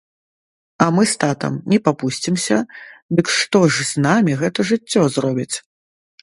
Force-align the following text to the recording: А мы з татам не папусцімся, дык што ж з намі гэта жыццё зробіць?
А 0.85 0.85
мы 0.99 1.03
з 1.11 1.19
татам 1.23 1.59
не 1.73 1.79
папусцімся, 1.87 2.57
дык 3.19 3.27
што 3.37 3.59
ж 3.71 3.87
з 3.91 4.07
намі 4.07 4.33
гэта 4.41 4.59
жыццё 4.71 5.03
зробіць? 5.19 5.55